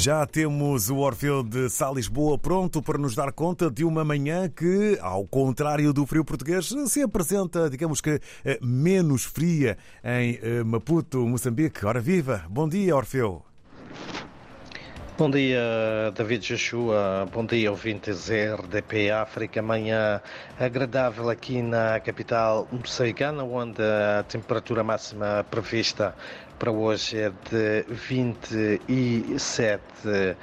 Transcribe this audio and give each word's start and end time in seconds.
Já 0.00 0.24
temos 0.24 0.88
o 0.88 0.96
Orfeu 0.96 1.42
de 1.42 1.68
Sá 1.68 1.90
Lisboa 1.90 2.38
pronto 2.38 2.80
para 2.80 2.96
nos 2.96 3.14
dar 3.14 3.30
conta 3.32 3.70
de 3.70 3.84
uma 3.84 4.02
manhã 4.02 4.48
que, 4.48 4.98
ao 4.98 5.26
contrário 5.26 5.92
do 5.92 6.06
frio 6.06 6.24
português, 6.24 6.72
se 6.86 7.02
apresenta, 7.02 7.68
digamos 7.68 8.00
que, 8.00 8.18
eh, 8.42 8.58
menos 8.62 9.24
fria 9.24 9.76
em 10.02 10.38
eh, 10.40 10.64
Maputo, 10.64 11.18
Moçambique. 11.26 11.84
Ora 11.84 12.00
viva! 12.00 12.46
Bom 12.48 12.66
dia, 12.66 12.96
Orfeu! 12.96 13.49
Bom 15.20 15.30
dia, 15.30 16.10
David 16.14 16.40
Joshua. 16.40 17.28
Bom 17.30 17.44
dia, 17.44 17.70
ouvintes 17.70 18.30
RDP 18.30 19.10
África. 19.10 19.60
Manhã 19.60 20.18
agradável 20.58 21.28
aqui 21.28 21.60
na 21.60 22.00
capital 22.00 22.66
moçambicana, 22.72 23.44
onde 23.44 23.82
a 23.82 24.22
temperatura 24.22 24.82
máxima 24.82 25.44
prevista 25.50 26.14
para 26.58 26.72
hoje 26.72 27.18
é 27.18 27.30
de 27.50 27.84
27 27.86 29.82
uh, 30.06 30.36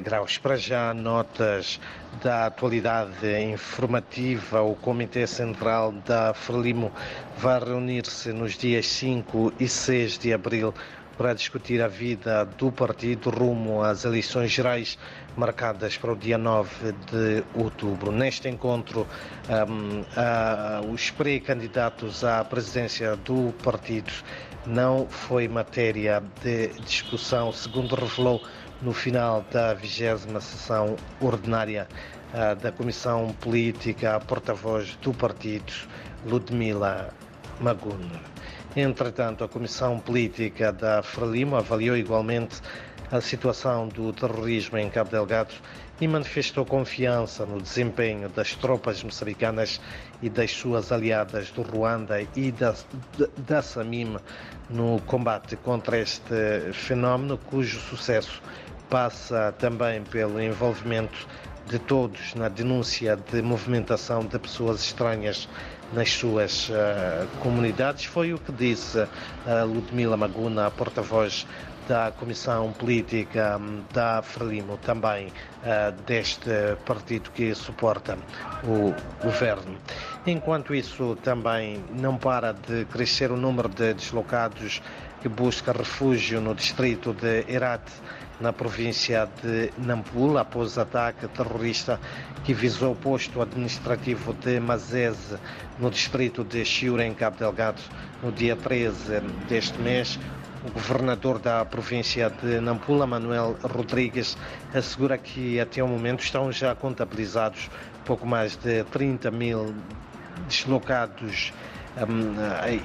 graus. 0.00 0.38
Para 0.38 0.56
já, 0.56 0.94
notas 0.94 1.80
da 2.22 2.46
atualidade 2.46 3.26
informativa. 3.42 4.62
O 4.62 4.76
Comitê 4.76 5.26
Central 5.26 5.90
da 6.06 6.32
Frelimo 6.32 6.92
vai 7.36 7.58
reunir-se 7.58 8.32
nos 8.32 8.56
dias 8.56 8.86
5 8.86 9.54
e 9.58 9.68
6 9.68 10.18
de 10.18 10.32
abril 10.32 10.72
para 11.16 11.32
discutir 11.34 11.80
a 11.80 11.88
vida 11.88 12.44
do 12.44 12.70
partido 12.72 13.30
rumo 13.30 13.82
às 13.82 14.04
eleições 14.04 14.50
gerais 14.50 14.98
marcadas 15.36 15.96
para 15.96 16.12
o 16.12 16.16
dia 16.16 16.38
9 16.38 16.92
de 17.10 17.44
outubro. 17.54 18.10
Neste 18.12 18.48
encontro, 18.48 19.06
um, 19.48 20.92
os 20.92 21.10
pré-candidatos 21.10 22.24
à 22.24 22.44
presidência 22.44 23.16
do 23.16 23.52
partido 23.62 24.12
não 24.66 25.06
foi 25.06 25.46
matéria 25.46 26.22
de 26.42 26.68
discussão, 26.80 27.52
segundo 27.52 27.94
revelou 27.94 28.42
no 28.82 28.92
final 28.92 29.44
da 29.50 29.74
vigésima 29.74 30.40
sessão 30.40 30.96
ordinária 31.20 31.86
uh, 32.32 32.54
da 32.56 32.72
Comissão 32.72 33.34
Política, 33.40 34.16
a 34.16 34.20
porta-voz 34.20 34.96
do 35.02 35.12
partido, 35.12 35.72
Ludmila 36.26 37.10
Magun. 37.60 38.33
Entretanto, 38.76 39.44
a 39.44 39.48
Comissão 39.48 40.00
Política 40.00 40.72
da 40.72 41.00
Frelimo 41.00 41.54
avaliou 41.54 41.96
igualmente 41.96 42.60
a 43.12 43.20
situação 43.20 43.86
do 43.86 44.12
terrorismo 44.12 44.76
em 44.76 44.90
Cabo 44.90 45.10
Delgado 45.10 45.54
e 46.00 46.08
manifestou 46.08 46.64
confiança 46.64 47.46
no 47.46 47.62
desempenho 47.62 48.28
das 48.28 48.56
tropas 48.56 49.00
moçambicanas 49.04 49.80
e 50.20 50.28
das 50.28 50.50
suas 50.50 50.90
aliadas 50.90 51.52
do 51.52 51.62
Ruanda 51.62 52.20
e 52.34 52.50
da, 52.50 52.74
da 53.46 53.62
Samim 53.62 54.16
no 54.68 55.00
combate 55.02 55.54
contra 55.54 55.96
este 55.98 56.72
fenómeno, 56.72 57.38
cujo 57.38 57.78
sucesso 57.78 58.42
passa 58.90 59.52
também 59.52 60.02
pelo 60.02 60.42
envolvimento 60.42 61.28
de 61.68 61.78
todos 61.78 62.34
na 62.34 62.48
denúncia 62.48 63.16
de 63.16 63.40
movimentação 63.40 64.24
de 64.24 64.38
pessoas 64.38 64.80
estranhas 64.82 65.48
nas 65.92 66.10
suas 66.10 66.68
uh, 66.68 67.26
comunidades. 67.40 68.04
Foi 68.04 68.32
o 68.32 68.38
que 68.38 68.52
disse 68.52 68.98
uh, 68.98 69.08
Ludmila 69.66 70.16
Maguna, 70.16 70.66
a 70.66 70.70
porta-voz 70.70 71.46
da 71.88 72.12
Comissão 72.12 72.72
Política 72.72 73.58
hum, 73.58 73.82
da 73.92 74.22
Frelimo, 74.22 74.78
também 74.78 75.28
uh, 75.28 75.92
deste 76.06 76.50
partido 76.84 77.30
que 77.30 77.54
suporta 77.54 78.18
o 78.64 78.94
governo. 79.22 79.76
Enquanto 80.26 80.74
isso, 80.74 81.16
também 81.22 81.84
não 81.90 82.16
para 82.16 82.52
de 82.52 82.84
crescer 82.86 83.30
o 83.30 83.36
número 83.36 83.68
de 83.68 83.94
deslocados 83.94 84.82
que 85.20 85.28
busca 85.28 85.72
refúgio 85.72 86.40
no 86.40 86.54
distrito 86.54 87.12
de 87.14 87.44
Herat 87.48 87.82
na 88.40 88.52
província 88.52 89.28
de 89.42 89.70
Nampula, 89.78 90.40
após 90.40 90.76
ataque 90.76 91.28
terrorista 91.28 92.00
que 92.44 92.52
visou 92.52 92.92
o 92.92 92.96
posto 92.96 93.40
administrativo 93.40 94.34
de 94.34 94.58
Mazese, 94.60 95.38
no 95.78 95.90
distrito 95.90 96.44
de 96.44 96.64
Chiura, 96.64 97.04
em 97.04 97.14
Cabo 97.14 97.36
Delgado, 97.38 97.80
no 98.22 98.32
dia 98.32 98.56
13 98.56 99.20
deste 99.48 99.78
mês. 99.80 100.18
O 100.64 100.70
governador 100.70 101.38
da 101.38 101.62
província 101.62 102.30
de 102.30 102.58
Nampula, 102.58 103.06
Manuel 103.06 103.54
Rodrigues, 103.62 104.34
assegura 104.72 105.18
que 105.18 105.60
até 105.60 105.82
o 105.84 105.86
momento 105.86 106.20
estão 106.20 106.50
já 106.50 106.74
contabilizados 106.74 107.68
pouco 108.06 108.26
mais 108.26 108.56
de 108.56 108.82
30 108.84 109.30
mil 109.30 109.74
deslocados 110.48 111.52
um, 111.98 112.34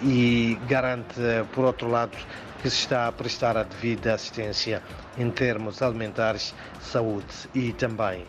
e 0.05 0.59
garante, 0.67 1.21
por 1.53 1.63
outro 1.63 1.89
lado, 1.89 2.17
que 2.61 2.69
se 2.69 2.79
está 2.79 3.07
a 3.07 3.11
prestar 3.13 3.55
a 3.55 3.63
devida 3.63 4.13
assistência 4.13 4.83
em 5.17 5.31
termos 5.31 5.81
alimentares, 5.81 6.53
saúde 6.81 7.49
e 7.55 7.71
também 7.71 8.25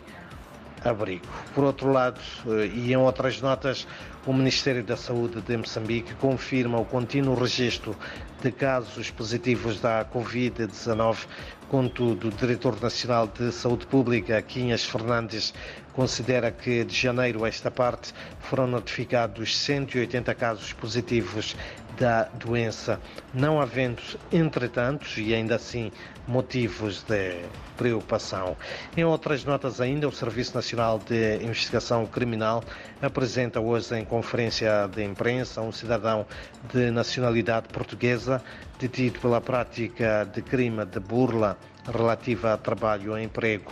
abrigo. 0.83 1.27
Por 1.53 1.63
outro 1.63 1.91
lado, 1.91 2.19
eh, 2.47 2.67
e 2.73 2.93
em 2.93 2.97
outras 2.97 3.41
notas, 3.41 3.87
o 4.25 4.33
Ministério 4.33 4.83
da 4.83 4.95
Saúde 4.95 5.41
de 5.41 5.57
Moçambique 5.57 6.13
confirma 6.15 6.79
o 6.79 6.85
contínuo 6.85 7.35
registro 7.35 7.95
de 8.41 8.51
casos 8.51 9.09
positivos 9.09 9.79
da 9.79 10.05
Covid-19. 10.05 11.25
Contudo, 11.69 12.27
o 12.27 12.31
Diretor 12.31 12.79
Nacional 12.81 13.27
de 13.27 13.51
Saúde 13.51 13.87
Pública, 13.87 14.41
Quinhas 14.41 14.83
Fernandes, 14.83 15.53
considera 15.93 16.51
que 16.51 16.83
de 16.83 16.95
janeiro 16.95 17.43
a 17.43 17.47
esta 17.47 17.71
parte 17.71 18.13
foram 18.41 18.67
notificados 18.67 19.57
180 19.57 20.35
casos 20.35 20.73
positivos 20.73 21.55
da 21.97 22.23
doença, 22.23 22.99
não 23.33 23.61
havendo, 23.61 24.01
entretanto, 24.31 25.19
e 25.19 25.33
ainda 25.33 25.55
assim, 25.55 25.91
motivos 26.27 27.03
de 27.03 27.35
preocupação. 27.77 28.55
Em 28.95 29.03
outras 29.03 29.43
notas 29.43 29.79
ainda, 29.79 30.07
o 30.07 30.11
Serviço 30.11 30.55
Nacional 30.55 30.99
de 30.99 31.37
Investigação 31.43 32.05
Criminal 32.05 32.63
apresenta 33.01 33.59
hoje 33.59 33.95
em 33.95 34.05
conferência 34.11 34.89
de 34.93 35.05
imprensa 35.05 35.61
um 35.61 35.71
cidadão 35.71 36.25
de 36.73 36.91
nacionalidade 36.91 37.69
portuguesa 37.69 38.43
detido 38.77 39.17
pela 39.21 39.39
prática 39.39 40.29
de 40.33 40.41
crime 40.41 40.85
de 40.85 40.99
burla 40.99 41.57
relativa 41.85 42.53
a 42.53 42.57
trabalho 42.57 43.17
e 43.17 43.23
emprego. 43.23 43.71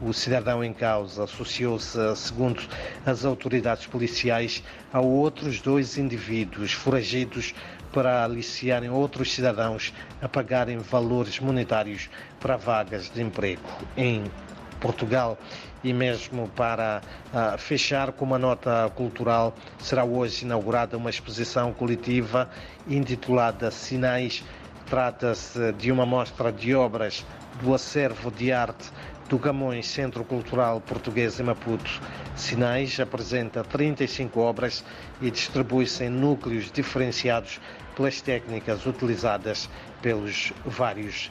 O 0.00 0.12
cidadão 0.12 0.62
em 0.62 0.72
causa 0.72 1.24
associou-se, 1.24 1.98
segundo 2.14 2.62
as 3.04 3.24
autoridades 3.24 3.84
policiais, 3.84 4.62
a 4.92 5.00
outros 5.00 5.60
dois 5.60 5.98
indivíduos 5.98 6.72
foragidos 6.72 7.52
para 7.92 8.22
aliciarem 8.22 8.90
outros 8.90 9.32
cidadãos 9.32 9.92
a 10.22 10.28
pagarem 10.28 10.78
valores 10.78 11.40
monetários 11.40 12.08
para 12.38 12.56
vagas 12.56 13.10
de 13.10 13.20
emprego 13.20 13.68
em 13.96 14.22
Portugal 14.80 15.38
e 15.84 15.92
mesmo 15.92 16.48
para 16.48 17.00
uh, 17.32 17.58
fechar 17.58 18.12
com 18.12 18.24
uma 18.24 18.38
nota 18.38 18.90
cultural, 18.94 19.54
será 19.78 20.04
hoje 20.04 20.44
inaugurada 20.44 20.96
uma 20.96 21.10
exposição 21.10 21.72
coletiva 21.72 22.50
intitulada 22.88 23.70
Sinais. 23.70 24.44
Trata-se 24.88 25.72
de 25.74 25.92
uma 25.92 26.04
mostra 26.04 26.50
de 26.50 26.74
obras 26.74 27.24
do 27.62 27.72
acervo 27.72 28.30
de 28.30 28.50
arte 28.52 28.90
do 29.28 29.38
Camões 29.38 29.86
Centro 29.86 30.24
Cultural 30.24 30.80
Português 30.80 31.38
em 31.38 31.44
Maputo. 31.44 32.02
Sinais 32.34 32.98
apresenta 32.98 33.62
35 33.62 34.40
obras 34.40 34.84
e 35.22 35.30
distribui-se 35.30 36.04
em 36.04 36.08
núcleos 36.10 36.72
diferenciados 36.72 37.60
pelas 37.94 38.20
técnicas 38.20 38.84
utilizadas 38.86 39.70
pelos 40.02 40.52
vários 40.64 41.30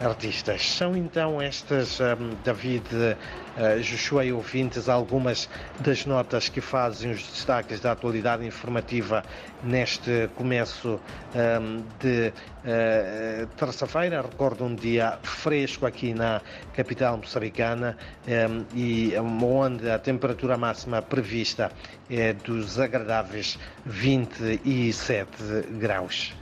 artistas. 0.00 0.70
São 0.70 0.96
então 0.96 1.40
estas, 1.40 2.00
um, 2.00 2.36
David, 2.44 2.84
uh, 2.94 3.80
Joshua 3.80 4.24
e 4.24 4.32
ouvintes, 4.32 4.88
algumas 4.88 5.48
das 5.80 6.04
notas 6.04 6.48
que 6.48 6.60
fazem 6.60 7.10
os 7.12 7.22
destaques 7.22 7.80
da 7.80 7.92
atualidade 7.92 8.44
informativa 8.44 9.24
neste 9.64 10.28
começo 10.34 11.00
um, 11.34 11.82
de 11.98 12.28
uh, 12.28 13.46
terça-feira. 13.56 14.22
Recordo 14.22 14.64
um 14.64 14.74
dia 14.74 15.18
fresco 15.22 15.86
aqui 15.86 16.12
na 16.12 16.42
capital 16.74 17.16
moçambicana 17.16 17.96
um, 18.26 18.64
e 18.74 19.14
onde 19.18 19.90
a 19.90 19.98
temperatura 19.98 20.56
máxima 20.56 21.00
prevista 21.00 21.70
é 22.10 22.32
dos 22.34 22.78
agradáveis 22.78 23.58
27 23.84 25.28
graus. 25.78 26.34